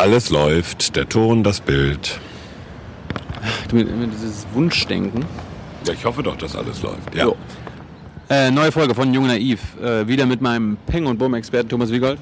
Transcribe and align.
Alles 0.00 0.30
läuft, 0.30 0.96
der 0.96 1.06
Ton, 1.06 1.42
das 1.42 1.60
Bild. 1.60 2.18
Du 3.68 3.76
mit, 3.76 3.94
mit 3.98 4.10
dieses 4.14 4.46
Wunschdenken. 4.54 5.26
Ja, 5.86 5.92
ich 5.92 6.02
hoffe 6.06 6.22
doch, 6.22 6.38
dass 6.38 6.56
alles 6.56 6.80
läuft. 6.80 7.14
Ja. 7.14 7.24
Jo. 7.24 7.36
Äh, 8.30 8.50
neue 8.50 8.72
Folge 8.72 8.94
von 8.94 9.12
Jung 9.12 9.26
Naiv. 9.26 9.60
Äh, 9.78 10.08
wieder 10.08 10.24
mit 10.24 10.40
meinem 10.40 10.78
Peng- 10.86 11.04
und 11.04 11.18
Bumm-Experten 11.18 11.68
Thomas 11.68 11.92
Wiegold. 11.92 12.18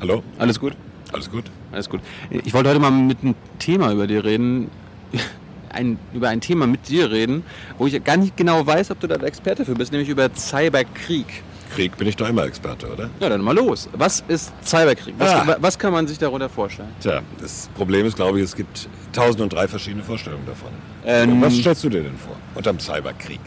Hallo? 0.00 0.22
Alles 0.38 0.60
gut? 0.60 0.74
Alles 1.10 1.28
gut? 1.28 1.46
Alles 1.72 1.90
gut. 1.90 1.98
Ich 2.30 2.54
wollte 2.54 2.68
heute 2.68 2.78
mal 2.78 2.92
mit 2.92 3.18
einem 3.22 3.34
Thema 3.58 3.90
über 3.90 4.06
dir 4.06 4.24
reden. 4.24 4.70
Ein, 5.68 5.98
über 6.14 6.28
ein 6.28 6.40
Thema 6.40 6.66
mit 6.66 6.88
dir 6.88 7.10
reden, 7.10 7.44
wo 7.78 7.86
ich 7.86 8.04
gar 8.04 8.16
nicht 8.16 8.36
genau 8.36 8.66
weiß, 8.66 8.90
ob 8.90 8.98
du 9.00 9.06
da 9.06 9.18
der 9.18 9.28
Experte 9.28 9.64
für 9.64 9.74
bist, 9.74 9.92
nämlich 9.92 10.08
über 10.08 10.28
Cyberkrieg. 10.34 11.26
Krieg 11.70 11.96
bin 11.96 12.06
ich 12.08 12.16
doch 12.16 12.28
immer 12.28 12.44
Experte, 12.44 12.86
oder? 12.92 13.10
Ja, 13.20 13.28
dann 13.28 13.40
mal 13.40 13.54
los. 13.54 13.88
Was 13.92 14.22
ist 14.28 14.52
Cyberkrieg? 14.64 15.14
Was, 15.18 15.30
Ah. 15.30 15.56
was 15.60 15.78
kann 15.78 15.92
man 15.92 16.06
sich 16.06 16.18
darunter 16.18 16.48
vorstellen? 16.48 16.90
Tja, 17.00 17.20
das 17.40 17.68
Problem 17.74 18.06
ist, 18.06 18.16
glaube 18.16 18.38
ich, 18.38 18.44
es 18.44 18.54
gibt 18.56 18.88
tausend 19.12 19.40
und 19.40 19.52
drei 19.52 19.66
verschiedene 19.68 20.02
Vorstellungen 20.02 20.44
davon. 20.46 20.70
Ähm, 21.04 21.40
Was 21.40 21.54
stellst 21.56 21.82
du 21.84 21.88
dir 21.88 22.02
denn 22.02 22.16
vor 22.18 22.36
unterm 22.54 22.78
Cyberkrieg? 22.78 23.40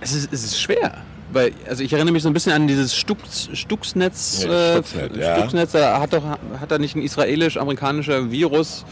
Es 0.00 0.12
ist, 0.14 0.32
es 0.32 0.44
ist 0.44 0.60
schwer. 0.60 0.92
Weil, 1.32 1.52
also 1.68 1.82
ich 1.82 1.92
erinnere 1.92 2.12
mich 2.12 2.22
so 2.22 2.28
ein 2.28 2.32
bisschen 2.34 2.52
an 2.52 2.66
dieses 2.68 2.94
Stux, 2.94 3.48
Stuxnetz. 3.54 4.44
Ja, 4.44 4.50
äh, 4.50 4.72
Stuxnet, 4.74 5.16
ja. 5.16 5.36
Stuxnetz, 5.38 5.72
da 5.72 5.98
hat 6.00 6.12
doch 6.12 6.22
hat 6.24 6.70
da 6.70 6.78
nicht 6.78 6.94
ein 6.96 7.02
israelisch-amerikanischer 7.02 8.30
Virus 8.30 8.84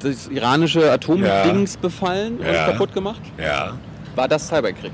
das 0.00 0.26
iranische 0.28 0.90
Atomdings 0.90 1.76
befallen 1.76 2.38
und 2.38 2.46
Ja. 2.46 2.66
kaputt 2.72 2.92
gemacht? 2.92 3.20
Ja. 3.38 3.74
War 4.16 4.26
das 4.28 4.48
Cyberkrieg? 4.48 4.90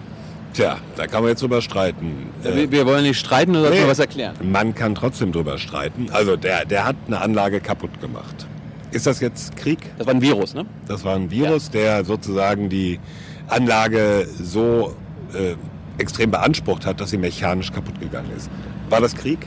Tja, 0.59 0.77
da 0.97 1.07
kann 1.07 1.23
man 1.23 1.29
jetzt 1.31 1.41
drüber 1.41 1.63
streiten. 1.63 2.31
Äh, 2.43 2.57
wir, 2.57 2.73
wir 2.73 2.87
wollen 2.87 3.05
nicht 3.05 3.21
streiten, 3.21 3.53
nur 3.53 3.71
nee. 3.71 3.87
was 3.87 4.01
erklären. 4.01 4.35
Man 4.43 4.75
kann 4.75 4.97
trotzdem 4.97 5.31
drüber 5.31 5.57
streiten. 5.57 6.09
Also 6.11 6.35
der, 6.35 6.65
der 6.65 6.85
hat 6.85 6.97
eine 7.07 7.21
Anlage 7.21 7.61
kaputt 7.61 8.01
gemacht. 8.01 8.49
Ist 8.91 9.07
das 9.07 9.21
jetzt 9.21 9.57
Krieg? 9.57 9.79
Das 9.99 10.09
war 10.09 10.15
ein 10.15 10.21
Virus, 10.21 10.55
ne? 10.55 10.67
Das 10.89 11.05
war 11.05 11.15
ein 11.15 11.31
Virus, 11.31 11.71
der 11.71 12.05
sozusagen 12.05 12.69
die 12.69 12.99
Anlage 13.47 14.27
so 14.37 14.97
äh, 15.33 15.55
extrem 16.03 16.33
beansprucht 16.33 16.87
hat, 16.87 17.01
dass 17.01 17.11
sie 17.11 17.19
mechanisch 17.19 17.71
kaputt 17.71 18.01
gegangen 18.01 18.33
ist. 18.37 18.51
War 18.91 19.01
das 19.01 19.15
Krieg? 19.15 19.47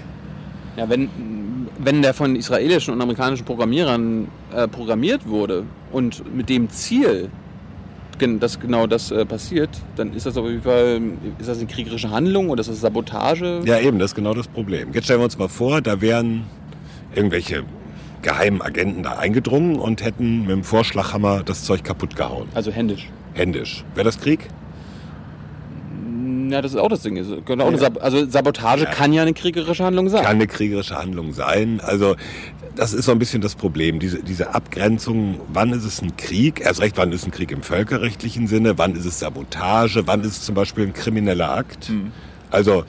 Ja, 0.78 0.88
wenn, 0.88 1.09
wenn 1.78 2.02
der 2.02 2.14
von 2.14 2.38
israelischen 2.38 2.94
und 2.94 3.02
amerikanischen 3.02 3.44
Programmierern 3.44 4.30
äh, 4.56 4.66
programmiert 4.70 5.28
wurde 5.28 5.66
und 5.92 6.34
mit 6.34 6.48
dem 6.48 6.70
Ziel, 6.70 7.30
dass 8.39 8.59
genau 8.59 8.88
das 8.88 9.11
äh, 9.11 9.25
passiert, 9.25 9.69
dann 9.95 10.14
ist 10.14 10.25
das 10.25 10.38
auf 10.38 10.47
jeden 10.47 10.61
Fall 10.61 11.02
ist 11.39 11.50
das 11.50 11.58
eine 11.58 11.67
kriegerische 11.67 12.11
Handlung 12.11 12.50
oder 12.50 12.61
ist 12.61 12.69
das 12.69 12.81
Sabotage? 12.81 13.61
Ja, 13.66 13.80
eben, 13.80 14.00
das 14.00 14.11
ist 14.11 14.16
genau 14.16 14.33
das 14.33 14.47
Problem. 14.47 14.89
Jetzt 14.94 15.05
stellen 15.05 15.19
wir 15.19 15.25
uns 15.25 15.38
mal 15.38 15.50
vor, 15.50 15.81
da 15.81 16.02
wären 16.02 16.45
irgendwelche 17.16 17.64
geheimen 18.22 18.61
Agenten 18.61 19.03
da 19.03 19.17
eingedrungen 19.17 19.77
und 19.77 20.03
hätten 20.03 20.42
mit 20.42 20.52
dem 20.52 20.64
Vorschlaghammer 20.64 21.44
das 21.44 21.64
Zeug 21.64 21.83
kaputt 21.83 22.16
gehauen. 22.16 22.47
Also 22.53 22.72
händisch. 22.72 23.09
Händisch. 23.33 23.83
Wäre 23.95 24.05
das 24.05 24.19
Krieg? 24.19 24.47
Ja, 26.52 26.62
das 26.62 26.74
ist 26.74 26.78
auch 26.78 26.90
das 26.90 27.02
Ding. 27.02 27.18
Auch 27.18 27.68
eine 27.68 27.78
Sab 27.78 28.04
also 28.04 28.30
Sabotage 28.30 28.84
Ja. 28.84 28.90
kann 28.92 29.14
ja 29.14 29.22
eine 29.22 29.34
kriegerische 29.34 29.84
Handlung 29.84 30.10
sein. 30.10 30.24
Kann 30.24 30.36
eine 30.36 30.48
kriegerische 30.48 30.98
Handlung 30.98 31.34
sein. 31.34 31.80
Also 31.82 32.16
das 32.76 32.94
ist 32.94 33.06
so 33.06 33.12
ein 33.12 33.20
bisschen 33.20 33.42
das 33.42 33.56
Problem, 33.56 34.00
diese, 34.00 34.24
diese 34.24 34.54
Abgrenzung, 34.54 35.40
wann 35.52 35.72
ist 35.74 35.84
es 35.84 36.02
ein 36.02 36.16
Krieg, 36.18 36.62
erst 36.62 36.82
recht, 36.82 36.98
wann 36.98 37.12
ist 37.12 37.26
ein 37.26 37.32
Krieg 37.32 37.52
im 37.52 37.64
völkerrechtlichen 37.64 38.48
Sinne, 38.48 38.78
wann 38.78 38.96
ist 38.96 39.06
es 39.06 39.20
Sabotage, 39.20 40.08
wann 40.08 40.22
ist 40.22 40.38
es 40.38 40.42
zum 40.44 40.56
Beispiel 40.56 40.86
ein 40.86 40.94
krimineller 40.94 41.52
Akt. 41.52 41.92
Also 42.50 42.86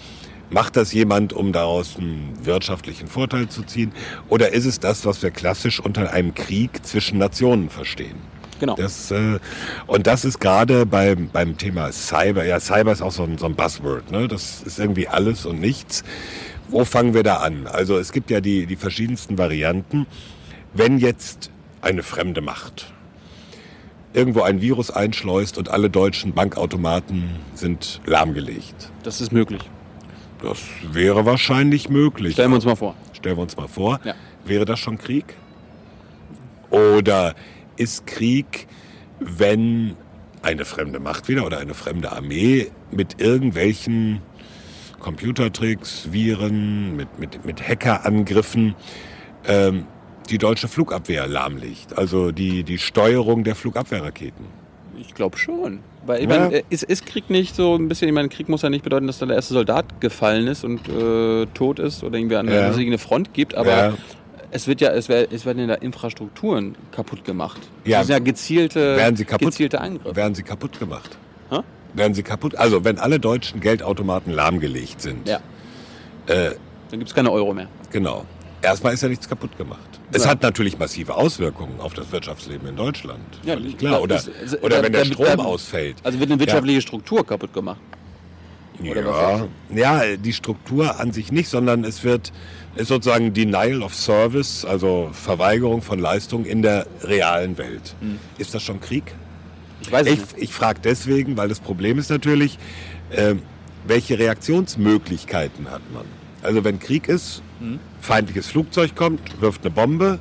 macht 0.50 0.76
das 0.76 0.92
jemand, 0.92 1.32
um 1.32 1.52
daraus 1.52 1.96
einen 1.96 2.32
wirtschaftlichen 2.42 3.06
Vorteil 3.08 3.48
zu 3.48 3.62
ziehen, 3.62 3.92
oder 4.28 4.52
ist 4.52 4.66
es 4.66 4.80
das, 4.80 5.04
was 5.04 5.22
wir 5.22 5.30
klassisch 5.30 5.80
unter 5.80 6.12
einem 6.12 6.34
Krieg 6.34 6.84
zwischen 6.84 7.18
Nationen 7.18 7.68
verstehen? 7.70 8.31
Genau. 8.62 8.76
Das, 8.76 9.10
äh, 9.10 9.40
und 9.88 10.06
das 10.06 10.24
ist 10.24 10.38
gerade 10.38 10.86
beim, 10.86 11.28
beim 11.32 11.58
Thema 11.58 11.90
Cyber, 11.90 12.44
ja, 12.44 12.60
Cyber 12.60 12.92
ist 12.92 13.02
auch 13.02 13.10
so 13.10 13.24
ein, 13.24 13.36
so 13.36 13.46
ein 13.46 13.56
Buzzword, 13.56 14.12
ne? 14.12 14.28
das 14.28 14.62
ist 14.62 14.78
irgendwie 14.78 15.08
alles 15.08 15.46
und 15.46 15.58
nichts. 15.58 16.04
Wo 16.68 16.84
fangen 16.84 17.12
wir 17.12 17.24
da 17.24 17.38
an? 17.38 17.66
Also 17.66 17.98
es 17.98 18.12
gibt 18.12 18.30
ja 18.30 18.40
die, 18.40 18.66
die 18.66 18.76
verschiedensten 18.76 19.36
Varianten. 19.36 20.06
Wenn 20.74 20.98
jetzt 20.98 21.50
eine 21.80 22.04
fremde 22.04 22.40
Macht 22.40 22.92
irgendwo 24.12 24.42
ein 24.42 24.60
Virus 24.60 24.92
einschleust 24.92 25.58
und 25.58 25.68
alle 25.68 25.90
deutschen 25.90 26.32
Bankautomaten 26.32 27.30
sind 27.54 28.00
lahmgelegt, 28.06 28.92
das 29.02 29.20
ist 29.20 29.32
möglich. 29.32 29.62
das 30.40 30.60
wäre 30.92 31.26
wahrscheinlich 31.26 31.88
möglich. 31.88 32.34
Stellen 32.34 32.52
wir 32.52 32.56
uns 32.56 32.64
mal 32.64 32.76
vor. 32.76 32.94
Stellen 33.12 33.36
wir 33.38 33.42
uns 33.42 33.56
mal 33.56 33.66
vor, 33.66 33.98
Ja. 34.04 34.14
wäre 34.44 34.64
das 34.64 34.78
schon 34.78 34.98
Krieg? 34.98 35.34
Oder 36.70 37.34
ist 37.76 38.06
Krieg, 38.06 38.66
wenn 39.20 39.96
eine 40.42 40.64
fremde 40.64 40.98
Macht 41.00 41.28
wieder 41.28 41.46
oder 41.46 41.58
eine 41.58 41.74
fremde 41.74 42.10
Armee 42.12 42.68
mit 42.90 43.20
irgendwelchen 43.20 44.20
Computertricks, 44.98 46.08
Viren, 46.12 46.96
mit, 46.96 47.18
mit, 47.18 47.44
mit 47.44 47.66
Hackerangriffen 47.66 48.74
ähm, 49.46 49.86
die 50.30 50.38
deutsche 50.38 50.68
Flugabwehr 50.68 51.26
lahmlegt? 51.26 51.96
Also 51.98 52.30
die, 52.32 52.62
die 52.62 52.78
Steuerung 52.78 53.44
der 53.44 53.54
Flugabwehrraketen. 53.54 54.44
Ich 54.98 55.14
glaube 55.14 55.36
schon. 55.38 55.80
Weil 56.06 56.22
ich 56.22 56.28
Ja. 56.30 56.38
meine, 56.38 56.54
äh, 56.54 56.62
ist, 56.70 56.84
ist 56.84 57.06
Krieg 57.06 57.30
nicht 57.30 57.54
so 57.56 57.74
ein 57.76 57.88
bisschen, 57.88 58.08
ich 58.08 58.14
meine, 58.14 58.28
Krieg 58.28 58.48
muss 58.48 58.62
ja 58.62 58.70
nicht 58.70 58.84
bedeuten, 58.84 59.06
dass 59.06 59.18
da 59.18 59.26
der 59.26 59.36
erste 59.36 59.54
Soldat 59.54 60.00
gefallen 60.00 60.46
ist 60.46 60.64
und 60.64 60.88
äh, 60.88 61.46
tot 61.54 61.78
ist 61.78 62.04
oder 62.04 62.18
irgendwie 62.18 62.36
eine, 62.36 62.52
Ja. 62.54 62.72
eine 62.72 62.98
Front 62.98 63.34
gibt, 63.34 63.54
aber 63.56 63.70
Ja. 63.70 63.94
Es 64.52 64.66
wird 64.66 64.80
ja, 64.80 64.90
es, 64.90 65.08
es 65.08 65.44
werden 65.46 65.68
ja 65.68 65.74
Infrastrukturen 65.74 66.76
kaputt 66.92 67.24
gemacht. 67.24 67.60
Ja. 67.84 67.98
Das 67.98 68.06
sind 68.06 68.14
ja 68.14 68.18
gezielte, 68.20 68.96
Werden 68.96 69.16
sie 69.16 69.24
kaputt? 69.24 69.48
gezielte 69.48 69.80
Eingriffe. 69.80 70.14
Werden 70.16 70.34
sie 70.34 70.42
kaputt 70.42 70.78
gemacht? 70.78 71.16
Hä? 71.50 71.58
Werden 71.94 72.14
sie 72.14 72.22
kaputt? 72.22 72.54
Also 72.56 72.84
wenn 72.84 72.98
alle 72.98 73.18
deutschen 73.18 73.60
Geldautomaten 73.60 74.32
lahmgelegt 74.32 75.00
sind, 75.00 75.26
Ja. 75.28 75.40
äh, 76.26 76.52
Dann 76.90 76.98
gibt 76.98 77.08
es 77.08 77.14
keine 77.14 77.30
Euro 77.32 77.52
mehr. 77.54 77.68
Genau. 77.90 78.24
Erstmal 78.60 78.94
ist 78.94 79.02
ja 79.02 79.08
nichts 79.08 79.28
kaputt 79.28 79.56
gemacht. 79.58 79.80
Es 80.12 80.24
Ja. 80.24 80.30
hat 80.30 80.42
natürlich 80.42 80.78
massive 80.78 81.14
Auswirkungen 81.16 81.80
auf 81.80 81.94
das 81.94 82.12
Wirtschaftsleben 82.12 82.68
in 82.68 82.76
Deutschland. 82.76 83.20
Ja, 83.44 83.56
klar. 83.78 84.02
Oder, 84.02 84.16
also, 84.16 84.58
oder 84.60 84.82
wenn 84.82 84.92
der 84.92 85.02
da- 85.04 85.06
Strom 85.06 85.26
da- 85.26 85.42
ausfällt. 85.44 85.96
Also 86.04 86.20
wird 86.20 86.30
eine 86.30 86.38
wirtschaftliche 86.38 86.80
Struktur 86.82 87.26
kaputt 87.26 87.52
gemacht. 87.54 87.80
Ja, 88.82 89.46
ja, 89.74 90.16
die 90.16 90.32
Struktur 90.32 90.98
an 91.00 91.12
sich 91.12 91.32
nicht, 91.32 91.48
sondern 91.48 91.84
es 91.84 92.04
wird 92.04 92.32
ist 92.74 92.88
sozusagen 92.88 93.34
Denial 93.34 93.82
of 93.82 93.94
Service, 93.94 94.64
also 94.64 95.10
Verweigerung 95.12 95.82
von 95.82 95.98
Leistung 95.98 96.44
in 96.46 96.62
der 96.62 96.86
realen 97.02 97.58
Welt. 97.58 97.94
Hm. 98.00 98.18
Ist 98.38 98.54
das 98.54 98.62
schon 98.62 98.80
Krieg? 98.80 99.04
Ich 99.82 99.92
weiß 99.92 100.06
Ich, 100.06 100.18
nicht. 100.20 100.34
ich 100.38 100.52
frage 100.54 100.80
deswegen, 100.82 101.36
weil 101.36 101.48
das 101.48 101.60
Problem 101.60 101.98
ist 101.98 102.08
natürlich, 102.08 102.58
ähm, 103.14 103.42
welche 103.86 104.18
Reaktionsmöglichkeiten 104.18 105.70
hat 105.70 105.82
man? 105.92 106.04
Also 106.42 106.64
wenn 106.64 106.78
Krieg 106.78 107.08
ist, 107.08 107.42
Hm. 107.60 107.78
feindliches 108.00 108.46
Flugzeug 108.46 108.94
kommt, 108.96 109.40
wirft 109.40 109.62
eine 109.62 109.70
Bombe, 109.70 110.18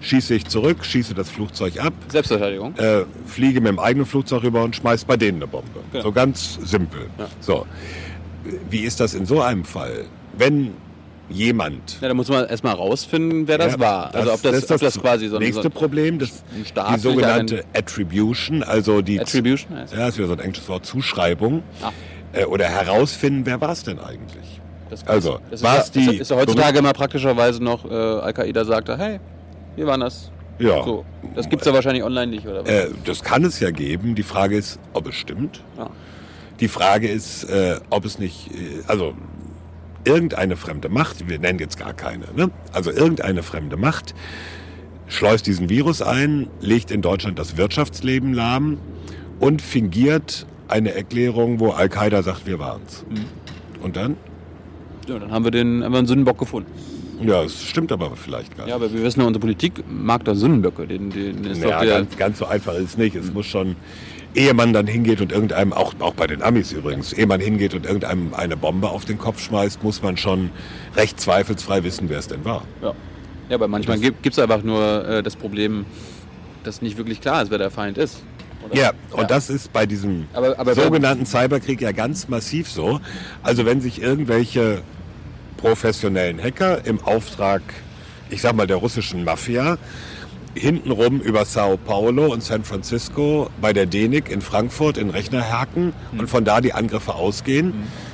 schieße 0.00 0.34
ich 0.34 0.46
zurück, 0.46 0.84
schieße 0.84 1.14
das 1.14 1.30
Flugzeug 1.30 1.78
ab, 1.78 1.92
Selbstverteidigung. 2.08 2.76
äh, 2.76 3.04
fliege 3.26 3.60
mit 3.60 3.68
dem 3.68 3.78
eigenen 3.78 4.06
Flugzeug 4.06 4.42
rüber 4.42 4.62
und 4.64 4.74
schmeiß 4.76 5.04
bei 5.04 5.16
denen 5.16 5.38
eine 5.38 5.46
Bombe. 5.46 5.68
Genau. 5.92 6.04
So 6.04 6.12
ganz 6.12 6.58
simpel. 6.64 7.06
Ja. 7.18 7.28
So. 7.40 7.66
Wie 8.70 8.80
ist 8.80 9.00
das 9.00 9.14
in 9.14 9.26
so 9.26 9.40
einem 9.42 9.64
Fall? 9.64 10.04
Wenn 10.36 10.72
jemand 11.28 11.98
Ja, 12.00 12.08
da 12.08 12.14
muss 12.14 12.28
man 12.28 12.46
erstmal 12.46 12.74
rausfinden, 12.74 13.46
wer 13.46 13.58
das 13.58 13.74
ja, 13.74 13.80
war. 13.80 14.14
Also 14.14 14.32
ob 14.32 14.42
das, 14.42 14.56
ist 14.56 14.72
ob 14.72 14.80
das 14.80 14.98
quasi 15.00 15.28
so 15.28 15.36
ein, 15.36 15.42
nächste 15.42 15.62
so 15.64 15.70
Problem, 15.70 16.18
das, 16.18 16.42
ein 16.74 16.94
die 16.94 17.00
sogenannte 17.00 17.64
Attribution, 17.74 18.62
also 18.62 19.00
die 19.02 19.20
Attribution 19.20 19.76
heißt. 19.76 19.92
ja, 19.92 19.98
das 20.00 20.08
ist 20.10 20.18
wieder 20.18 20.28
so 20.28 20.32
ein 20.34 20.40
englisches 20.40 20.68
Wort, 20.68 20.86
Zuschreibung. 20.86 21.62
Ah. 21.82 21.92
Äh, 22.32 22.44
oder 22.46 22.66
herausfinden, 22.66 23.46
wer 23.46 23.60
war 23.60 23.72
es 23.72 23.84
denn 23.84 23.98
eigentlich? 23.98 24.60
Das, 24.88 25.06
Also, 25.06 25.38
das 25.50 25.62
war 25.62 25.78
ist, 25.78 25.84
es 25.84 25.90
die 25.92 26.14
ist, 26.16 26.20
ist 26.22 26.30
ja 26.30 26.36
heutzutage 26.36 26.78
immer 26.78 26.92
praktischerweise 26.92 27.62
noch, 27.62 27.84
äh, 27.84 27.94
Al-Qaida 27.94 28.64
sagte, 28.64 28.98
hey, 28.98 29.20
wir 29.76 29.86
waren 29.86 30.00
das. 30.00 30.30
Ja. 30.58 30.84
So, 30.84 31.04
das 31.34 31.48
gibt 31.48 31.62
es 31.62 31.66
ja 31.66 31.72
wahrscheinlich 31.72 32.04
online 32.04 32.26
nicht, 32.26 32.46
oder 32.46 32.62
was? 32.62 32.70
Äh, 32.70 32.90
das 33.04 33.22
kann 33.22 33.44
es 33.44 33.60
ja 33.60 33.70
geben. 33.70 34.14
Die 34.14 34.22
Frage 34.22 34.56
ist, 34.56 34.78
ob 34.92 35.08
es 35.08 35.14
stimmt. 35.14 35.62
Ja. 35.78 35.90
Die 36.60 36.68
Frage 36.68 37.08
ist, 37.08 37.44
äh, 37.44 37.80
ob 37.88 38.04
es 38.04 38.18
nicht, 38.18 38.50
äh, 38.54 38.82
also 38.86 39.14
irgendeine 40.04 40.56
fremde 40.56 40.88
Macht, 40.88 41.28
wir 41.28 41.38
nennen 41.38 41.58
jetzt 41.58 41.78
gar 41.78 41.94
keine, 41.94 42.26
ne? 42.36 42.50
also 42.72 42.90
irgendeine 42.90 43.42
fremde 43.42 43.76
Macht 43.76 44.14
schleust 45.08 45.46
diesen 45.46 45.68
Virus 45.68 46.02
ein, 46.02 46.48
legt 46.60 46.90
in 46.90 47.02
Deutschland 47.02 47.38
das 47.38 47.56
Wirtschaftsleben 47.56 48.32
lahm 48.32 48.78
und 49.40 49.60
fingiert 49.60 50.46
eine 50.68 50.94
Erklärung, 50.94 51.58
wo 51.58 51.70
Al-Qaida 51.70 52.22
sagt, 52.22 52.46
wir 52.46 52.58
waren's. 52.58 53.04
Und 53.82 53.96
dann? 53.96 54.16
ja, 55.10 55.18
dann 55.18 55.30
haben 55.30 55.44
wir 55.44 55.50
den 55.50 55.82
haben 55.82 55.92
wir 55.92 55.98
einen 55.98 56.06
Sündenbock 56.06 56.38
gefunden. 56.38 56.70
Ja, 57.22 57.42
es 57.44 57.62
stimmt 57.62 57.92
aber 57.92 58.12
vielleicht 58.16 58.56
gar 58.56 58.64
nicht. 58.64 58.70
Ja, 58.70 58.76
aber 58.76 58.92
wir 58.92 59.02
wissen 59.02 59.20
ja, 59.20 59.26
unsere 59.26 59.40
Politik 59.40 59.84
mag 59.88 60.24
da 60.24 60.34
Sündenböcke. 60.34 60.86
Den, 60.86 61.10
den 61.10 61.44
ist 61.44 61.62
Ja, 61.62 61.70
doch 61.70 61.80
der, 61.80 61.94
ganz, 61.98 62.16
ganz 62.16 62.38
so 62.38 62.46
einfach 62.46 62.74
ist 62.74 62.84
es 62.90 62.96
nicht. 62.98 63.14
Es 63.16 63.32
muss 63.32 63.46
schon, 63.46 63.76
ehe 64.34 64.54
man 64.54 64.72
dann 64.72 64.86
hingeht 64.86 65.20
und 65.20 65.32
irgendeinem, 65.32 65.72
auch, 65.72 65.94
auch 66.00 66.14
bei 66.14 66.26
den 66.26 66.42
Amis 66.42 66.72
übrigens, 66.72 67.12
ehe 67.12 67.26
man 67.26 67.40
hingeht 67.40 67.74
und 67.74 67.84
irgendeinem 67.86 68.32
eine 68.34 68.56
Bombe 68.56 68.88
auf 68.88 69.04
den 69.04 69.18
Kopf 69.18 69.40
schmeißt, 69.40 69.82
muss 69.82 70.02
man 70.02 70.16
schon 70.16 70.50
recht 70.96 71.20
zweifelsfrei 71.20 71.82
wissen, 71.84 72.08
wer 72.08 72.18
es 72.18 72.28
denn 72.28 72.44
war. 72.44 72.64
ja. 72.82 72.92
Ja, 73.48 73.56
aber 73.56 73.66
manchmal 73.66 73.98
gibt 73.98 74.24
es 74.28 74.38
einfach 74.38 74.62
nur 74.62 75.04
äh, 75.08 75.22
das 75.24 75.34
Problem, 75.34 75.84
dass 76.62 76.82
nicht 76.82 76.96
wirklich 76.98 77.20
klar 77.20 77.42
ist, 77.42 77.50
wer 77.50 77.58
der 77.58 77.72
Feind 77.72 77.98
ist. 77.98 78.22
Oder? 78.64 78.80
Ja, 78.80 78.92
und 79.10 79.28
das 79.28 79.50
ist 79.50 79.72
bei 79.72 79.86
diesem 79.86 80.26
Aber- 80.32 80.56
aber- 80.56 80.74
sogenannten 80.76 81.26
Cyberkrieg 81.26 81.80
ja 81.80 81.90
ganz 81.90 82.28
massiv 82.28 82.70
so. 82.70 83.00
Also 83.42 83.66
wenn 83.66 83.80
sich 83.80 84.00
irgendwelche 84.00 84.82
professionellen 85.60 86.42
Hacker 86.42 86.84
im 86.86 87.02
Auftrag, 87.04 87.62
ich 88.30 88.40
sag 88.40 88.54
mal, 88.54 88.66
der 88.66 88.78
russischen 88.78 89.24
Mafia 89.24 89.76
hintenrum 90.54 91.20
über 91.20 91.44
Sao 91.44 91.76
Paulo 91.76 92.32
und 92.32 92.42
San 92.42 92.64
Francisco 92.64 93.50
bei 93.60 93.72
der 93.72 93.86
DENIC 93.86 94.30
in 94.30 94.40
Frankfurt 94.40 94.96
in 94.98 95.10
Rechner 95.10 95.48
hacken 95.50 95.92
und 96.16 96.28
von 96.28 96.44
da 96.44 96.60
die 96.60 96.72
Angriffe 96.72 97.14
ausgehen. 97.14 97.72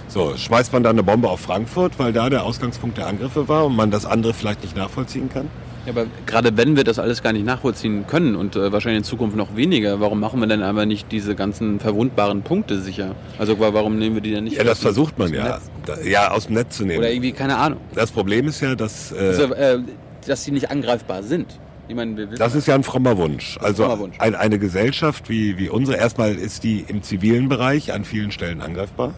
So, 0.09 0.37
schmeißt 0.37 0.73
man 0.73 0.83
da 0.83 0.91
eine 0.91 1.03
Bombe 1.03 1.29
auf 1.31 1.41
Frankfurt, 1.41 1.99
weil 1.99 2.13
da 2.13 2.29
der 2.29 2.45
Ausgangspunkt 2.45 2.99
der 2.99 3.07
Angriffe 3.07 3.49
war 3.49 3.67
und 3.67 3.77
man 3.77 3.91
das 3.91 4.07
andere 4.07 4.35
vielleicht 4.35 4.63
nicht 4.63 4.77
nachvollziehen 4.77 5.31
kann? 5.31 5.49
Ja, 5.87 5.93
aber 5.93 6.07
gerade 6.27 6.57
wenn 6.57 6.77
wir 6.77 6.85
das 6.85 6.99
alles 6.99 7.23
gar 7.23 7.33
nicht 7.33 7.47
nachvollziehen 7.47 8.07
können 8.07 8.35
und 8.37 8.57
äh, 8.57 8.73
wahrscheinlich 8.73 8.99
in 8.99 9.05
Zukunft 9.05 9.37
noch 9.37 9.55
weniger, 9.57 10.01
warum 10.01 10.19
machen 10.21 10.41
wir 10.41 10.47
denn 10.49 10.63
aber 10.63 10.85
nicht 10.85 11.11
diese 11.13 11.35
ganzen 11.37 11.79
verwundbaren 11.81 12.43
Punkte 12.43 12.81
sicher? 12.81 13.15
Also 13.39 13.59
wa- 13.61 13.73
warum 13.73 13.99
nehmen 13.99 14.17
wir 14.17 14.23
die 14.23 14.33
denn 14.33 14.45
nicht 14.45 14.57
Ja, 14.57 14.65
das 14.65 14.81
versucht 14.81 15.19
man 15.19 15.33
ja. 15.33 15.61
Da, 15.87 16.01
ja, 16.01 16.33
aus 16.33 16.47
dem 16.47 16.55
Netz 16.57 16.77
zu 16.79 16.85
nehmen. 16.85 16.99
Oder 16.99 17.11
irgendwie, 17.13 17.33
keine 17.33 17.57
Ahnung. 17.57 17.79
Das 17.95 18.11
Problem 18.11 18.49
ist 18.49 18.61
ja, 18.61 18.75
dass... 18.75 19.13
Äh, 19.13 19.19
Also, 19.29 19.55
äh, 19.55 19.79
dass 20.27 20.43
sie 20.45 20.51
nicht 20.51 20.71
angreifbar 20.73 21.23
sind. 21.23 21.47
Ich 21.89 21.95
meine, 21.95 22.27
Das 22.27 22.57
ist 22.57 22.67
ja 22.67 22.75
ein 22.75 22.83
frommer 22.83 23.17
Wunsch. 23.17 23.57
Also 23.61 23.85
frommer 23.85 24.01
Wunsch. 24.01 24.17
Ein, 24.19 24.35
eine 24.35 24.59
Gesellschaft 24.59 25.29
wie, 25.29 25.57
wie 25.57 25.69
unsere, 25.69 25.99
erstmal 25.99 26.35
ist 26.35 26.65
die 26.65 26.85
im 26.89 27.05
zivilen 27.05 27.49
Bereich 27.49 27.93
an 27.93 28.05
vielen 28.05 28.33
Stellen 28.33 28.61
angreifbar, 28.61 29.15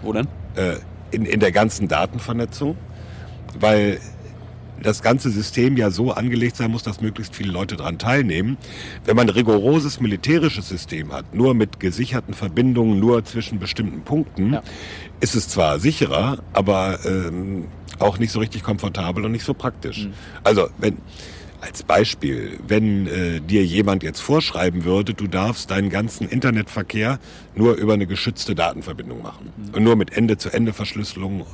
wo 0.00 0.14
denn? 0.14 0.26
äh, 0.56 0.76
in, 1.10 1.26
in 1.26 1.38
der 1.40 1.52
ganzen 1.52 1.86
Datenvernetzung, 1.86 2.78
weil 3.60 3.98
das 4.82 5.02
ganze 5.02 5.30
System 5.30 5.76
ja 5.76 5.90
so 5.90 6.12
angelegt 6.12 6.56
sein 6.56 6.70
muss, 6.70 6.82
dass 6.82 7.00
möglichst 7.00 7.34
viele 7.34 7.52
Leute 7.52 7.76
daran 7.76 7.98
teilnehmen. 7.98 8.56
Wenn 9.04 9.16
man 9.16 9.26
ein 9.26 9.34
rigoroses 9.34 10.00
militärisches 10.00 10.68
System 10.68 11.12
hat, 11.12 11.34
nur 11.34 11.54
mit 11.54 11.80
gesicherten 11.80 12.34
Verbindungen, 12.34 12.98
nur 13.00 13.24
zwischen 13.24 13.58
bestimmten 13.58 14.02
Punkten, 14.02 14.54
Ja. 14.54 14.62
ist 15.20 15.34
es 15.34 15.48
zwar 15.48 15.78
sicherer, 15.78 16.38
aber 16.52 16.98
ähm, 17.04 17.66
auch 17.98 18.18
nicht 18.18 18.30
so 18.32 18.38
richtig 18.40 18.62
komfortabel 18.62 19.24
und 19.24 19.32
nicht 19.32 19.44
so 19.44 19.54
praktisch. 19.54 20.04
Mhm. 20.06 20.12
Also 20.44 20.68
wenn 20.78 20.98
als 21.60 21.82
Beispiel, 21.82 22.58
wenn 22.66 23.06
äh, 23.06 23.40
dir 23.40 23.64
jemand 23.64 24.02
jetzt 24.02 24.20
vorschreiben 24.20 24.84
würde, 24.84 25.14
du 25.14 25.26
darfst 25.26 25.70
deinen 25.70 25.90
ganzen 25.90 26.28
Internetverkehr 26.28 27.18
nur 27.54 27.74
über 27.74 27.94
eine 27.94 28.06
geschützte 28.06 28.54
Datenverbindung 28.54 29.22
machen 29.22 29.52
und 29.72 29.82
nur 29.82 29.96
mit 29.96 30.12
Ende-zu-Ende-Verschlüsselung, 30.12 31.46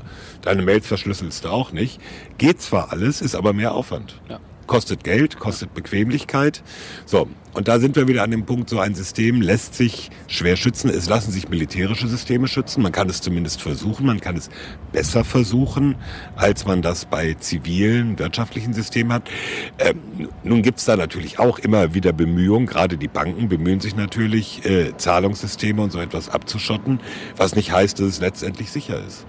deine 0.42 0.62
Mails 0.62 0.86
verschlüsselst 0.86 1.44
du 1.44 1.48
auch 1.48 1.72
nicht, 1.72 2.00
geht 2.38 2.60
zwar 2.60 2.92
alles, 2.92 3.20
ist 3.22 3.34
aber 3.34 3.52
mehr 3.52 3.74
Aufwand. 3.74 4.20
Ja. 4.28 4.40
Kostet 4.66 5.04
Geld, 5.04 5.38
kostet 5.38 5.74
Bequemlichkeit. 5.74 6.62
So, 7.06 7.28
und 7.54 7.68
da 7.68 7.78
sind 7.78 7.94
wir 7.94 8.08
wieder 8.08 8.24
an 8.24 8.32
dem 8.32 8.46
Punkt, 8.46 8.68
so 8.68 8.80
ein 8.80 8.96
System 8.96 9.40
lässt 9.40 9.74
sich 9.74 10.10
schwer 10.26 10.56
schützen. 10.56 10.90
Es 10.90 11.08
lassen 11.08 11.30
sich 11.30 11.48
militärische 11.48 12.08
Systeme 12.08 12.48
schützen. 12.48 12.82
Man 12.82 12.90
kann 12.90 13.08
es 13.08 13.20
zumindest 13.20 13.62
versuchen, 13.62 14.06
man 14.06 14.20
kann 14.20 14.36
es 14.36 14.50
besser 14.92 15.22
versuchen, 15.24 15.94
als 16.34 16.66
man 16.66 16.82
das 16.82 17.04
bei 17.04 17.34
zivilen, 17.34 18.18
wirtschaftlichen 18.18 18.74
Systemen 18.74 19.12
hat. 19.12 19.30
Ähm, 19.78 20.00
nun 20.42 20.62
gibt's 20.62 20.84
da 20.84 20.96
natürlich 20.96 21.38
auch 21.38 21.60
immer 21.60 21.94
wieder 21.94 22.12
Bemühungen, 22.12 22.66
gerade 22.66 22.96
die 22.96 23.08
Banken 23.08 23.48
bemühen 23.48 23.80
sich 23.80 23.94
natürlich, 23.94 24.64
äh, 24.64 24.96
Zahlungssysteme 24.96 25.80
und 25.80 25.92
so 25.92 26.00
etwas 26.00 26.28
abzuschotten, 26.28 27.00
was 27.36 27.54
nicht 27.54 27.70
heißt, 27.70 28.00
dass 28.00 28.06
es 28.06 28.20
letztendlich 28.20 28.72
sicher 28.72 29.00
ist. 29.06 29.26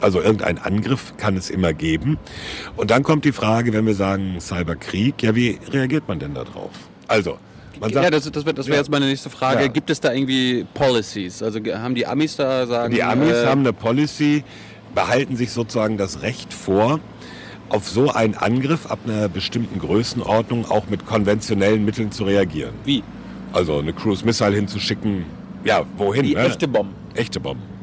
Also 0.00 0.20
irgendein 0.20 0.58
Angriff 0.58 1.14
kann 1.16 1.36
es 1.36 1.50
immer 1.50 1.72
geben. 1.72 2.18
Und 2.76 2.90
dann 2.90 3.02
kommt 3.02 3.24
die 3.24 3.32
Frage, 3.32 3.72
wenn 3.72 3.86
wir 3.86 3.94
sagen 3.94 4.36
Cyberkrieg, 4.40 5.22
ja, 5.22 5.34
wie 5.34 5.58
reagiert 5.70 6.06
man 6.08 6.18
denn 6.18 6.34
da 6.34 6.44
drauf? 6.44 6.70
Also, 7.08 7.38
man 7.80 7.92
sagt, 7.92 8.04
ja, 8.04 8.10
das, 8.10 8.30
das 8.30 8.44
wäre 8.44 8.54
das 8.54 8.66
wär 8.66 8.74
Ja. 8.74 8.80
jetzt 8.80 8.90
meine 8.90 9.06
nächste 9.06 9.30
Frage. 9.30 9.62
Ja. 9.62 9.68
Gibt 9.68 9.90
es 9.90 10.00
da 10.00 10.12
irgendwie 10.12 10.66
Policies? 10.74 11.42
Also 11.42 11.60
haben 11.60 11.94
die 11.94 12.06
Amis 12.06 12.36
da 12.36 12.66
sagen... 12.66 12.94
die 12.94 13.02
Amis 13.02 13.32
äh, 13.32 13.46
haben 13.46 13.60
eine 13.60 13.72
Policy, 13.72 14.44
behalten 14.94 15.36
sich 15.36 15.52
sozusagen 15.52 15.96
das 15.96 16.22
Recht 16.22 16.52
vor, 16.52 17.00
auf 17.68 17.88
so 17.88 18.10
einen 18.12 18.34
Angriff 18.34 18.86
ab 18.86 19.00
einer 19.06 19.28
bestimmten 19.28 19.78
Größenordnung 19.78 20.70
auch 20.70 20.86
mit 20.88 21.06
konventionellen 21.06 21.84
Mitteln 21.84 22.12
zu 22.12 22.24
reagieren. 22.24 22.74
Wie? 22.84 23.02
Also 23.52 23.78
eine 23.78 23.92
Cruise 23.92 24.24
Missile 24.24 24.54
hinzuschicken, 24.54 25.24
ja, 25.64 25.84
wohin? 25.96 26.24
Wie 26.24 26.34
ne? 26.34 26.46
echte 26.46 26.68
Bomben. 26.68 26.94
Echte 27.14 27.40
Bomben. 27.40 27.75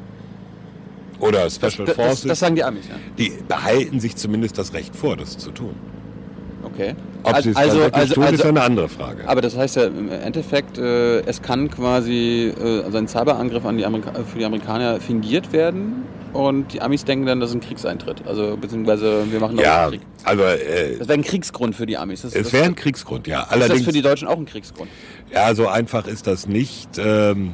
Oder 1.24 1.50
Special 1.50 1.86
das, 1.86 1.86
das, 1.86 1.96
Forces. 1.96 2.26
das 2.26 2.40
sagen 2.40 2.56
die 2.56 2.64
Amis, 2.64 2.88
ja. 2.90 2.96
die 3.18 3.32
behalten 3.48 4.00
sich 4.00 4.16
zumindest 4.16 4.58
das 4.58 4.74
Recht 4.74 4.96
vor, 4.96 5.16
das 5.16 5.38
zu 5.38 5.52
tun. 5.52 5.76
Okay. 6.64 6.96
Ob 7.24 7.38
sie 7.42 7.52
es 7.52 7.56
also, 7.56 7.84
also, 7.92 8.16
tun, 8.16 8.24
ist 8.24 8.32
also, 8.32 8.44
ja 8.44 8.50
eine 8.50 8.62
andere 8.64 8.90
Frage. 8.90 9.28
aber 9.28 9.42
das 9.42 9.56
heißt 9.56 9.76
ja 9.78 9.86
im 9.86 10.10
Endeffekt, 10.12 10.78
äh, 10.78 11.20
es 11.22 11.42
kann 11.42 11.70
quasi, 11.70 12.54
äh, 12.58 12.84
also 12.84 12.98
ein 12.98 13.08
Cyberangriff 13.08 13.66
an 13.66 13.78
die 13.78 13.86
Amerika 13.86 14.12
für 14.24 14.40
die 14.40 14.46
Amerikaner 14.46 15.00
fingiert 15.00 15.54
werden 15.54 16.04
und 16.34 16.74
die 16.74 16.82
Amis 16.82 17.06
denken 17.06 17.26
dann, 17.26 17.40
das 17.40 17.52
ist 17.52 17.56
ein 17.56 17.62
Kriegseintritt. 17.62 18.24
Also 18.26 18.58
beziehungsweise 18.60 19.24
wir 19.32 19.40
machen 19.40 19.58
ja, 19.60 19.88
Krieg. 19.88 20.02
also 20.24 20.44
äh, 20.44 20.98
Das 20.98 21.08
wäre 21.08 21.20
ein 21.20 21.24
Kriegsgrund 21.24 21.76
für 21.76 21.86
die 21.86 21.98
Amis. 21.98 22.24
Das, 22.24 22.34
es 22.34 22.44
das, 22.44 22.54
wäre 22.54 22.66
ein 22.66 22.76
Kriegsgrund, 22.76 23.28
ja. 23.28 23.42
ist 23.42 23.46
das 23.46 23.54
Allerdings, 23.54 23.86
für 23.86 23.92
die 23.92 24.02
Deutschen 24.02 24.28
auch 24.28 24.38
ein 24.38 24.46
Kriegsgrund? 24.46 24.90
ja, 25.32 25.54
so 25.56 25.68
einfach 25.68 26.08
ist 26.08 26.28
das 26.28 26.48
nicht. 26.48 26.90
Ähm, 26.98 27.54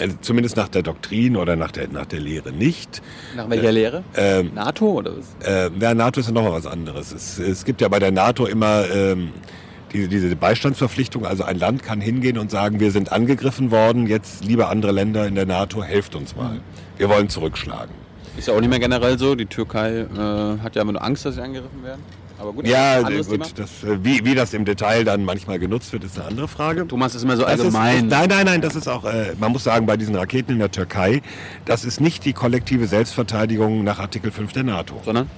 also 0.00 0.16
zumindest 0.20 0.56
nach 0.56 0.68
der 0.68 0.82
Doktrin 0.82 1.36
oder 1.36 1.56
nach 1.56 1.70
der, 1.70 1.88
nach 1.88 2.06
der 2.06 2.20
Lehre 2.20 2.52
nicht. 2.52 3.02
Nach 3.36 3.48
welcher 3.48 3.72
Lehre? 3.72 4.02
Ähm, 4.16 4.52
NATO 4.54 4.86
oder 4.86 5.12
was? 5.16 5.46
äh, 5.46 5.70
ja, 5.78 5.94
NATO 5.94 6.20
ist 6.20 6.26
ja 6.26 6.32
nochmal 6.32 6.52
was 6.52 6.66
anderes. 6.66 7.12
Es, 7.12 7.38
es 7.38 7.64
gibt 7.64 7.80
ja 7.80 7.88
bei 7.88 7.98
der 7.98 8.10
NATO 8.10 8.46
immer 8.46 8.84
ähm, 8.90 9.32
diese, 9.92 10.08
diese 10.08 10.36
Beistandsverpflichtung. 10.36 11.26
Also 11.26 11.44
ein 11.44 11.58
Land 11.58 11.82
kann 11.82 12.00
hingehen 12.00 12.38
und 12.38 12.50
sagen, 12.50 12.80
wir 12.80 12.90
sind 12.90 13.12
angegriffen 13.12 13.70
worden, 13.70 14.06
jetzt 14.06 14.44
liebe 14.44 14.68
andere 14.68 14.92
Länder 14.92 15.26
in 15.26 15.34
der 15.34 15.46
NATO, 15.46 15.82
helft 15.82 16.14
uns 16.14 16.34
mal. 16.36 16.60
Wir 16.96 17.08
wollen 17.08 17.28
zurückschlagen. 17.28 17.94
Ist 18.36 18.48
ja 18.48 18.54
auch 18.54 18.60
nicht 18.60 18.70
mehr 18.70 18.78
generell 18.78 19.18
so. 19.18 19.34
Die 19.34 19.46
Türkei 19.46 20.00
äh, 20.00 20.58
hat 20.62 20.76
ja 20.76 20.82
immer 20.82 20.92
nur 20.92 21.04
Angst, 21.04 21.24
dass 21.24 21.34
sie 21.34 21.42
angegriffen 21.42 21.82
werden. 21.82 22.02
Aber 22.40 22.52
gut, 22.52 22.66
Ja, 22.66 23.00
gut, 23.02 23.28
Thema. 23.28 23.46
das, 23.54 23.84
äh, 23.84 24.02
wie, 24.02 24.24
wie 24.24 24.34
das 24.34 24.54
im 24.54 24.64
Detail 24.64 25.04
dann 25.04 25.24
manchmal 25.24 25.58
genutzt 25.58 25.92
wird, 25.92 26.04
ist 26.04 26.18
eine 26.18 26.26
andere 26.28 26.48
Frage. 26.48 26.88
Thomas 26.88 27.14
ist 27.14 27.22
immer 27.22 27.36
so 27.36 27.42
Das 27.42 27.54
ist, 27.54 27.60
allgemein. 27.60 27.96
ist, 28.06 28.10
nein, 28.10 28.28
nein, 28.28 28.46
nein, 28.46 28.60
das 28.62 28.74
ist 28.76 28.88
auch, 28.88 29.04
äh, 29.04 29.34
man 29.38 29.52
muss 29.52 29.64
sagen, 29.64 29.84
bei 29.86 29.96
diesen 29.96 30.14
Raketen 30.14 30.52
in 30.52 30.58
der 30.58 30.70
Türkei, 30.70 31.20
das 31.66 31.84
ist 31.84 32.00
nicht 32.00 32.24
die 32.24 32.32
kollektive 32.32 32.86
Selbstverteidigung 32.86 33.84
nach 33.84 33.98
Artikel 33.98 34.30
5 34.30 34.52
der 34.52 34.62
NATO. 34.64 35.00
sondern 35.04 35.28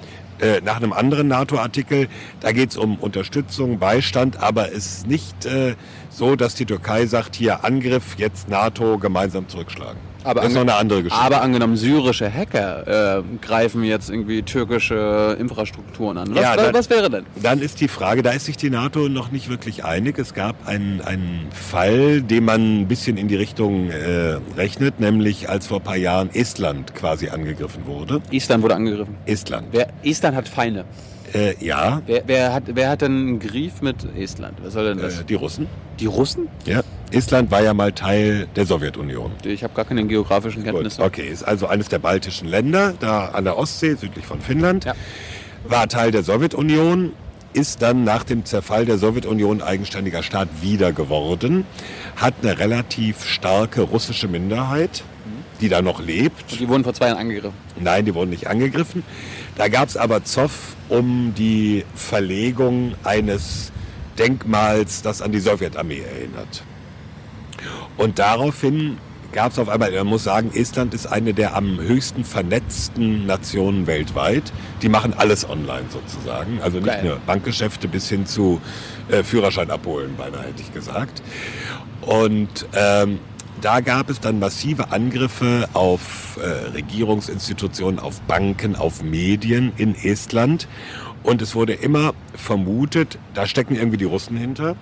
Äh, 0.41 0.61
nach 0.65 0.77
einem 0.77 0.93
anderen 0.93 1.29
NATO-Artikel, 1.29 2.09
da 2.41 2.53
geht 2.53 2.71
es 2.71 2.77
um 2.77 2.97
Unterstützung, 2.97 3.79
Beistand, 3.79 4.39
aber 4.39 4.73
es 4.73 4.87
ist 4.87 5.07
nicht 5.07 5.45
äh, 5.45 5.75
so, 6.11 6.37
dass 6.37 6.55
die 6.55 6.65
Türkei 6.67 7.07
sagt, 7.07 7.37
hier 7.37 7.65
Angriff, 7.65 8.15
jetzt 8.17 8.49
NATO, 8.49 8.99
gemeinsam 8.99 9.49
zurückschlagen. 9.49 9.99
Aber 10.25 10.41
das 10.41 10.51
ist 10.51 10.55
noch 10.55 10.63
eine 10.63 10.75
andere 10.75 11.03
Geschichte. 11.03 11.25
Aber 11.25 11.43
angenommen, 11.43 11.77
syrische 11.77 12.33
Hacker 12.33 13.19
äh, 13.19 13.23
greifen 13.41 13.83
jetzt 13.85 14.09
irgendwie 14.11 14.43
türkische 14.43 15.37
Infrastrukturen 15.39 16.19
an. 16.19 16.35
Was, 16.35 16.43
Ja, 16.43 16.57
dann- 16.57 16.75
was 16.75 16.91
wäre 16.91 17.11
denn? 17.11 17.25
Dann 17.43 17.61
ist 17.61 17.81
die 17.81 17.89
Frage, 17.89 18.23
da 18.23 18.31
ist 18.31 18.47
sich 18.47 18.57
die 18.57 18.71
NATO 18.71 19.09
noch 19.09 19.31
nicht 19.33 19.49
wirklich 19.49 19.85
einig. 19.85 20.19
Es 20.19 20.35
gab 20.35 20.67
einen, 20.69 21.01
einen 21.01 21.49
Fall, 21.53 22.23
den 22.23 22.45
man 22.45 22.83
ein 22.83 22.89
bisschen 22.89 23.17
in 23.17 23.29
die 23.29 23.37
Richtung 23.37 23.91
äh, 23.91 24.39
rechnet, 24.57 25.01
nämlich 25.01 25.49
als 25.49 25.67
vor 25.67 25.79
ein 25.79 25.85
paar 25.85 25.97
Jahren 25.97 26.31
Estland 26.35 26.95
quasi 26.95 27.29
angegriffen 27.29 27.87
wurde. 27.87 28.21
Island 28.31 28.63
wurde 28.63 28.75
angegriffen. 28.77 29.17
Estland. 29.27 29.69
Wer, 29.73 29.89
Island 30.03 30.37
hat 30.37 30.49
Feinde. 30.49 30.85
Äh, 31.35 31.55
ja, 31.65 32.03
Wer, 32.07 32.23
wer, 32.27 32.53
hat, 32.53 32.65
wer 32.67 32.91
hat 32.91 33.01
denn 33.01 33.13
einen 33.13 33.39
Grief 33.39 33.81
mit 33.81 33.97
Estland? 34.19 34.59
Was 34.63 34.75
soll 34.75 34.85
denn 34.85 34.99
das? 34.99 35.21
äh, 35.21 35.25
die 35.25 35.35
Russen. 35.35 35.67
die 35.99 36.05
Russen? 36.07 36.49
Ja. 36.67 36.83
Estland 37.13 37.51
war 37.51 37.63
ja 37.63 37.75
mal 37.75 37.93
Teil 37.93 38.49
der 38.57 38.67
Sowjetunion. 38.67 39.33
Ich 39.45 39.63
habe 39.63 39.75
gar 39.75 39.85
keine 39.85 40.05
geografischen 40.07 40.65
Gut, 40.65 40.73
Kenntnisse. 40.73 41.03
okay, 41.03 41.29
ist 41.29 41.43
also 41.43 41.67
eines 41.67 41.89
der 41.89 41.99
baltischen 41.99 42.49
Länder, 42.49 42.95
da 42.99 43.27
an 43.27 43.45
der 43.45 43.59
Ostsee, 43.59 43.95
südlich 43.95 44.25
von 44.25 44.41
Finnland. 44.41 44.85
Ja. 44.85 44.95
War 45.65 45.89
Teil 45.89 46.11
der 46.11 46.23
Sowjetunion, 46.23 47.13
ist 47.53 47.83
dann 47.83 48.05
nach 48.05 48.25
dem 48.25 48.45
Zerfall 48.45 48.87
der 48.87 48.99
Sowjetunion 48.99 49.63
eigenständiger 49.63 50.23
Staat 50.23 50.49
wieder 50.63 50.93
geworden, 50.93 51.67
hat 52.17 52.35
eine 52.43 52.59
relativ 52.59 53.25
starke 53.25 53.83
russische 53.83 54.27
Minderheit, 54.27 55.05
die 55.61 55.69
da 55.69 55.83
noch 55.83 56.01
lebt. 56.01 56.51
Und 56.53 56.61
die 56.61 56.69
wurden 56.69 56.83
vor 56.83 56.95
zwei 56.95 57.09
Jahren 57.09 57.19
angegriffen. 57.19 57.57
Nein, 57.79 58.05
die 58.07 58.15
wurden 58.15 58.31
nicht 58.31 58.49
angegriffen. 58.49 59.05
Da 59.57 59.69
gab 59.69 59.89
es 59.89 59.97
aber 59.97 60.25
Zoff 60.25 60.77
um 60.89 61.35
die 61.37 61.85
Verlegung 61.95 62.95
eines 63.05 63.71
Denkmals, 64.19 65.03
das 65.03 65.23
an 65.23 65.31
die 65.31 65.41
Sowjetarmee 65.41 66.01
erinnert. 66.01 66.65
Und 67.97 68.19
daraufhin 68.19 68.99
gab 69.33 69.53
es 69.53 69.59
auf 69.59 69.69
einmal, 69.69 69.91
man 69.93 70.07
muss 70.07 70.25
sagen, 70.25 70.51
Estland 70.55 70.95
ist 70.95 71.07
eine 71.07 71.35
der 71.35 71.57
am 71.57 71.81
höchsten 71.81 72.25
vernetzten 72.25 73.27
Nationen 73.27 73.87
weltweit. 73.87 74.53
Die 74.83 74.89
machen 74.89 75.15
alles 75.17 75.49
online 75.49 75.85
sozusagen. 75.91 76.61
Also 76.63 76.79
nicht 76.79 76.87
Geil. 76.87 77.05
nur 77.05 77.17
Bankgeschäfte 77.27 77.89
bis 77.89 78.09
hin 78.09 78.27
zu 78.27 78.61
äh, 79.09 79.23
Führerschein 79.23 79.71
abholen, 79.71 80.15
beinahe 80.17 80.45
hätte 80.45 80.63
ich 80.63 80.73
gesagt. 80.73 81.23
Und 82.03 82.67
ähm, 82.75 83.21
da 83.61 83.81
gab 83.81 84.11
es 84.11 84.21
dann 84.21 84.39
massive 84.39 84.91
Angriffe 84.91 85.69
auf 85.73 86.37
äh, 86.43 86.71
Regierungsinstitutionen, 86.73 88.01
auf 88.01 88.21
Banken, 88.23 88.77
auf 88.77 89.03
Medien 89.03 89.73
in 89.77 89.95
Estland. 89.95 90.69
Und 91.23 91.41
es 91.41 91.55
wurde 91.55 91.73
immer 91.75 92.15
vermutet, 92.35 93.19
da 93.35 93.47
stecken 93.47 93.77
irgendwie 93.77 93.99
die 93.99 94.05
Russen 94.05 94.37
hinter. 94.37 94.77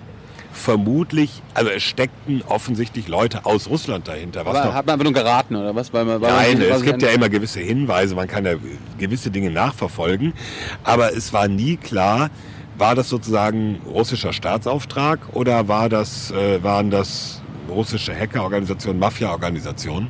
Vermutlich, 0.52 1.42
also 1.54 1.71
es 1.71 1.83
steckten 1.83 2.42
offensichtlich 2.47 3.09
Leute 3.09 3.47
aus 3.47 3.69
Russland 3.69 4.09
dahinter. 4.09 4.45
Was 4.45 4.57
Aber 4.57 4.75
hat 4.75 4.87
man 4.87 4.95
einfach 4.95 5.04
nur 5.04 5.12
geraten, 5.12 5.57
oder 5.57 5.75
was? 5.75 5.92
Weil 5.92 6.04
man, 6.04 6.21
weil 6.21 6.33
Nein, 6.33 6.59
man, 6.59 6.69
es 6.69 6.83
gibt 6.83 7.02
ja 7.02 7.11
immer 7.11 7.28
gewisse 7.28 7.61
Hinweise, 7.61 8.14
man 8.14 8.26
kann 8.26 8.45
ja 8.45 8.54
gewisse 8.99 9.30
Dinge 9.30 9.50
nachverfolgen, 9.50 10.33
aber 10.83 11.14
es 11.16 11.33
war 11.33 11.49
nie 11.49 11.76
klar, 11.76 12.30
war 12.76 12.95
das 12.95 13.09
sozusagen 13.09 13.80
russischer 13.87 14.33
Staatsauftrag 14.33 15.21
oder 15.33 15.69
war 15.69 15.88
das, 15.88 16.30
äh, 16.30 16.62
waren 16.62 16.90
das 16.90 17.40
russische 17.69 18.14
Hackerorganisationen, 18.14 18.99
Mafia-Organisationen? 18.99 20.09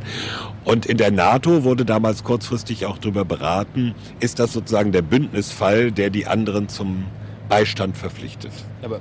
Und 0.65 0.87
in 0.87 0.97
der 0.97 1.11
NATO 1.11 1.65
wurde 1.65 1.85
damals 1.85 2.25
kurzfristig 2.25 2.87
auch 2.87 2.99
darüber 2.99 3.25
beraten, 3.25 3.95
ist 4.21 4.39
das 4.39 4.53
sozusagen 4.53 4.93
der 4.93 5.03
Bündnisfall, 5.03 5.93
der 5.93 6.11
die 6.11 6.27
anderen 6.27 6.69
zum 6.69 7.05
Beistand 7.49 7.97
verpflichtet? 7.97 8.53
Aber, 8.83 9.01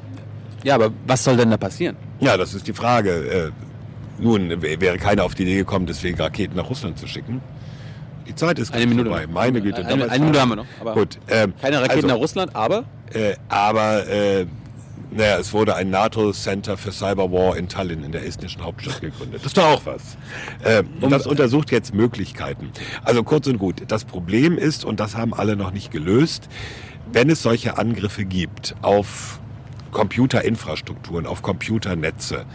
ja, 0.64 0.76
aber 0.76 0.92
was 1.08 1.24
soll 1.24 1.38
denn 1.38 1.50
da 1.52 1.58
passieren? 1.58 1.96
Ja, 2.20 2.38
das 2.38 2.54
ist 2.54 2.68
die 2.68 2.74
Frage. 2.74 3.12
Äh, 3.12 3.52
nun 4.22 4.62
wäre 4.62 4.98
keiner 4.98 5.24
auf 5.24 5.34
die 5.36 5.44
Idee 5.44 5.58
gekommen, 5.58 5.86
deswegen 5.86 6.18
Raketen 6.20 6.56
nach 6.58 6.70
Russland 6.70 7.00
zu 7.00 7.08
schicken. 7.08 7.42
Die 8.28 8.36
Zeit 8.36 8.60
ist 8.60 8.74
Eine 8.74 8.86
Minute 8.86 9.10
vorbei. 9.10 9.26
noch. 9.26 9.34
Meine 9.34 9.62
Güte. 9.62 9.86
Eine- 9.86 10.10
eine 10.10 10.20
Minute 10.26 10.42
haben 10.42 10.50
wir 10.50 10.56
noch, 10.58 10.66
aber- 10.82 10.94
Gut. 10.94 11.18
Ähm, 11.30 11.54
Keine 11.62 11.78
Raketen 11.78 11.96
also, 11.96 12.08
nach 12.08 12.18
Russland, 12.18 12.56
aber 12.56 12.84
äh, 13.14 13.36
aber 13.48 14.08
äh, 14.08 14.46
naja, 15.12 15.38
es 15.40 15.52
wurde 15.54 15.76
ein 15.76 15.90
NATO-Center 15.90 16.78
für 16.78 16.92
Cyberwar 16.92 17.58
in 17.58 17.68
Tallinn 17.68 18.04
in 18.04 18.12
der 18.12 18.24
estnischen 18.28 18.62
Hauptstadt 18.64 19.02
gegründet. 19.02 19.38
Das 19.40 19.48
ist 19.48 19.58
doch 19.58 19.64
auch 19.66 19.86
was. 19.86 20.18
Ähm, 20.64 20.88
und 21.02 21.10
das 21.10 21.26
untersucht 21.26 21.72
jetzt 21.72 21.96
Möglichkeiten. 21.96 22.70
Also 23.04 23.24
kurz 23.24 23.48
und 23.48 23.58
gut, 23.58 23.82
das 23.88 24.06
Problem 24.06 24.58
ist, 24.60 24.86
und 24.86 25.00
das 25.00 25.16
haben 25.16 25.34
alle 25.34 25.56
noch 25.56 25.72
nicht 25.72 25.90
gelöst, 25.90 26.48
wenn 27.12 27.32
es 27.32 27.42
solche 27.42 27.80
Angriffe 27.80 28.26
gibt 28.26 28.76
auf 28.84 29.40
Computerinfrastrukturen, 29.92 31.26
auf 31.26 31.42
Computernetze, 31.42 32.46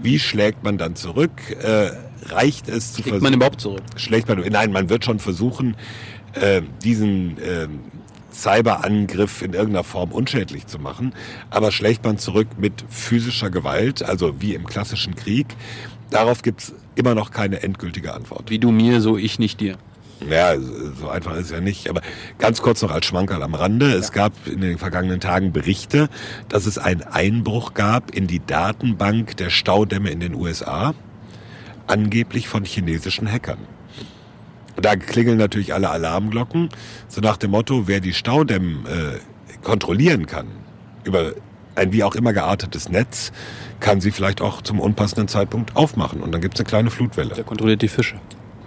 wie 0.00 0.18
schlägt 0.18 0.62
man 0.62 0.78
dann 0.78 0.96
zurück? 0.96 1.30
Äh, 1.60 1.90
reicht 2.26 2.68
es 2.68 2.92
zu 2.92 3.02
kriegt 3.02 3.14
man 3.14 3.20
versuchen? 3.20 3.34
überhaupt 3.34 3.60
zurück? 3.60 3.82
schlägt 3.96 4.28
man, 4.28 4.40
nein, 4.50 4.72
man 4.72 4.88
wird 4.88 5.04
schon 5.04 5.18
versuchen, 5.18 5.76
äh, 6.34 6.62
diesen 6.82 7.38
äh, 7.38 7.68
Cyberangriff 8.32 9.42
in 9.42 9.54
irgendeiner 9.54 9.84
Form 9.84 10.12
unschädlich 10.12 10.66
zu 10.66 10.78
machen, 10.78 11.12
aber 11.50 11.72
schlägt 11.72 12.04
man 12.04 12.18
zurück 12.18 12.48
mit 12.58 12.84
physischer 12.88 13.50
Gewalt, 13.50 14.02
also 14.02 14.40
wie 14.40 14.54
im 14.54 14.66
klassischen 14.66 15.16
Krieg, 15.16 15.46
darauf 16.10 16.42
gibt's 16.42 16.72
immer 16.94 17.14
noch 17.14 17.30
keine 17.30 17.62
endgültige 17.62 18.14
Antwort. 18.14 18.50
Wie 18.50 18.58
du 18.58 18.70
mir, 18.70 19.00
so 19.00 19.16
ich 19.16 19.38
nicht 19.38 19.60
dir. 19.60 19.78
Ja, 20.28 20.54
so 20.58 21.08
einfach 21.08 21.34
ist 21.36 21.46
es 21.46 21.50
ja 21.50 21.60
nicht. 21.60 21.88
Aber 21.88 22.00
ganz 22.38 22.60
kurz 22.62 22.82
noch 22.82 22.90
als 22.90 23.06
Schmankerl 23.06 23.42
am 23.42 23.54
Rande. 23.54 23.92
Es 23.92 24.12
gab 24.12 24.32
in 24.46 24.60
den 24.60 24.78
vergangenen 24.78 25.20
Tagen 25.20 25.52
Berichte, 25.52 26.08
dass 26.48 26.66
es 26.66 26.78
einen 26.78 27.02
Einbruch 27.02 27.74
gab 27.74 28.14
in 28.14 28.26
die 28.26 28.44
Datenbank 28.44 29.36
der 29.36 29.50
Staudämme 29.50 30.10
in 30.10 30.20
den 30.20 30.34
USA, 30.34 30.94
angeblich 31.86 32.48
von 32.48 32.64
chinesischen 32.64 33.30
Hackern. 33.30 33.58
Da 34.76 34.96
klingeln 34.96 35.38
natürlich 35.38 35.74
alle 35.74 35.90
Alarmglocken, 35.90 36.68
so 37.08 37.20
nach 37.20 37.36
dem 37.36 37.50
Motto, 37.50 37.88
wer 37.88 38.00
die 38.00 38.12
Staudämme 38.12 38.88
äh, 38.88 39.56
kontrollieren 39.62 40.26
kann, 40.26 40.46
über 41.04 41.32
ein 41.74 41.92
wie 41.92 42.04
auch 42.04 42.14
immer 42.14 42.32
geartetes 42.32 42.88
Netz, 42.88 43.32
kann 43.80 44.00
sie 44.00 44.10
vielleicht 44.10 44.40
auch 44.40 44.62
zum 44.62 44.80
unpassenden 44.80 45.28
Zeitpunkt 45.28 45.76
aufmachen. 45.76 46.20
Und 46.20 46.32
dann 46.32 46.40
gibt's 46.40 46.60
eine 46.60 46.68
kleine 46.68 46.90
Flutwelle, 46.90 47.34
Der 47.34 47.44
kontrolliert 47.44 47.82
die 47.82 47.88
Fische. 47.88 48.16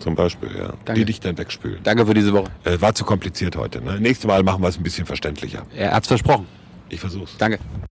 Zum 0.01 0.15
Beispiel, 0.15 0.49
ja, 0.57 0.73
Danke. 0.85 0.93
die 0.95 1.05
dich 1.05 1.19
dann 1.19 1.37
wegspülen. 1.37 1.79
Danke 1.83 2.05
für 2.05 2.13
diese 2.13 2.33
Woche. 2.33 2.51
Äh, 2.63 2.81
war 2.81 2.93
zu 2.93 3.05
kompliziert 3.05 3.55
heute. 3.55 3.81
Ne? 3.81 3.99
Nächstes 3.99 4.27
Mal 4.27 4.43
machen 4.43 4.61
wir 4.61 4.67
es 4.67 4.77
ein 4.77 4.83
bisschen 4.83 5.05
verständlicher. 5.05 5.65
Er 5.75 5.93
hat's 5.93 6.07
versprochen. 6.07 6.45
Ich 6.89 6.99
versuch's. 6.99 7.37
Danke. 7.37 7.59